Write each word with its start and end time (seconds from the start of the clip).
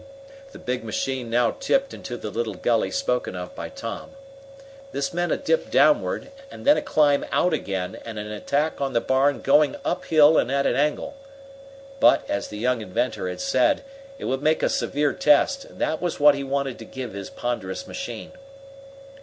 The 0.51 0.57
big 0.57 0.83
machine 0.83 1.29
now 1.29 1.51
tipped 1.59 1.93
into 1.93 2.17
the 2.17 2.31
little 2.31 2.55
gully 2.55 2.89
spoken 2.89 3.35
of 3.35 3.53
by 3.53 3.69
Tom. 3.69 4.13
This 4.93 5.13
meant 5.13 5.31
a 5.31 5.37
dip 5.37 5.69
downward, 5.69 6.31
and 6.49 6.65
then 6.65 6.75
a 6.75 6.81
climb 6.81 7.23
out 7.31 7.53
again 7.53 7.99
and 8.03 8.17
an 8.17 8.31
attack 8.31 8.81
on 8.81 8.93
the 8.93 8.99
barn 8.99 9.41
going 9.41 9.75
uphill 9.85 10.39
and 10.39 10.51
at 10.51 10.65
an 10.65 10.73
angle. 10.75 11.17
But, 11.99 12.27
as 12.27 12.47
the 12.47 12.57
young 12.57 12.81
inventor 12.81 13.29
had 13.29 13.41
said, 13.41 13.83
it 14.17 14.25
would 14.25 14.41
make 14.41 14.63
a 14.63 14.69
severe 14.69 15.13
test 15.13 15.65
and 15.65 15.77
that 15.77 16.01
was 16.01 16.19
what 16.19 16.33
he 16.33 16.43
wanted 16.43 16.79
to 16.79 16.85
give 16.85 17.13
his 17.13 17.29
ponderous 17.29 17.85
machine. 17.85 18.31